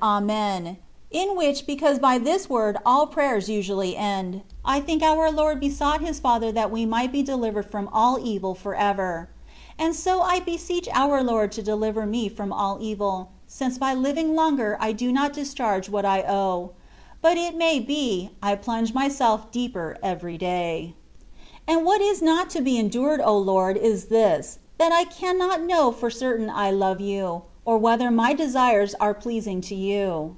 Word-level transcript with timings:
215 0.00 0.62
''Amen;^^ 0.62 0.76
in 1.10 1.36
which, 1.36 1.66
because 1.66 1.98
by 1.98 2.18
this 2.18 2.48
word 2.48 2.76
all 2.86 3.04
prayers 3.04 3.48
usually 3.48 3.96
end, 3.96 4.42
I 4.64 4.78
think 4.80 5.02
our 5.02 5.28
Lord 5.28 5.58
besought 5.58 6.02
His 6.02 6.20
Father 6.20 6.52
that 6.52 6.70
we 6.70 6.86
might 6.86 7.10
be 7.10 7.24
delivered 7.24 7.68
from 7.68 7.88
all 7.92 8.16
evd 8.16 8.56
for 8.58 8.76
ever: 8.76 9.28
and 9.76 9.96
so 9.96 10.20
I 10.22 10.38
beseech 10.38 10.88
our 10.92 11.20
Lord 11.24 11.50
to 11.50 11.62
deliver 11.64 12.06
me 12.06 12.28
from 12.28 12.52
all 12.52 12.78
evil, 12.80 13.30
since 13.48 13.76
by 13.76 13.92
living 13.92 14.36
longer 14.36 14.76
I 14.78 14.92
do 14.92 15.10
not 15.10 15.32
discharge 15.32 15.88
what 15.88 16.04
I 16.04 16.22
owe; 16.22 16.70
but 17.20 17.36
it 17.36 17.56
may 17.56 17.80
be, 17.80 18.30
I 18.40 18.54
plunge 18.54 18.94
myself 18.94 19.50
deeper 19.50 19.96
every 20.00 20.38
day. 20.38 20.94
And 21.66 21.84
what 21.84 22.00
is 22.00 22.22
not 22.22 22.50
to 22.50 22.60
be 22.60 22.78
endured, 22.78 23.20
O 23.20 23.36
Lord! 23.36 23.76
is 23.76 24.04
this, 24.04 24.60
that 24.78 24.92
I 24.92 25.02
cannot 25.02 25.60
know 25.60 25.90
for 25.90 26.08
certain 26.08 26.48
I 26.48 26.70
love 26.70 27.00
you," 27.00 27.42
or 27.64 27.76
whether 27.76 28.10
my 28.10 28.32
desires 28.32 28.94
are 28.94 29.12
pleasing 29.12 29.60
to 29.60 29.74
you. 29.74 30.34